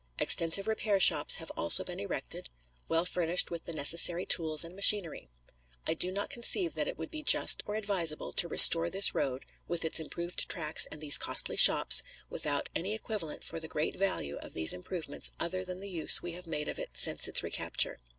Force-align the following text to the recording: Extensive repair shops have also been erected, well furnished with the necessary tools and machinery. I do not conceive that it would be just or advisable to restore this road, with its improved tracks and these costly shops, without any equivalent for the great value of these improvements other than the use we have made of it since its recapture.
Extensive 0.17 0.67
repair 0.67 0.99
shops 0.99 1.35
have 1.35 1.51
also 1.55 1.83
been 1.83 1.99
erected, 1.99 2.49
well 2.89 3.05
furnished 3.05 3.51
with 3.51 3.65
the 3.65 3.71
necessary 3.71 4.25
tools 4.25 4.63
and 4.63 4.75
machinery. 4.75 5.29
I 5.85 5.93
do 5.93 6.11
not 6.11 6.31
conceive 6.31 6.73
that 6.73 6.87
it 6.87 6.97
would 6.97 7.11
be 7.11 7.21
just 7.21 7.61
or 7.67 7.75
advisable 7.75 8.33
to 8.33 8.47
restore 8.47 8.89
this 8.89 9.13
road, 9.13 9.45
with 9.67 9.85
its 9.85 9.99
improved 9.99 10.49
tracks 10.49 10.87
and 10.87 11.01
these 11.01 11.19
costly 11.19 11.55
shops, 11.55 12.01
without 12.31 12.67
any 12.73 12.95
equivalent 12.95 13.43
for 13.43 13.59
the 13.59 13.67
great 13.67 13.95
value 13.95 14.37
of 14.37 14.53
these 14.55 14.73
improvements 14.73 15.33
other 15.39 15.63
than 15.63 15.81
the 15.81 15.87
use 15.91 16.19
we 16.19 16.31
have 16.31 16.47
made 16.47 16.67
of 16.67 16.79
it 16.79 16.97
since 16.97 17.27
its 17.27 17.43
recapture. 17.43 17.99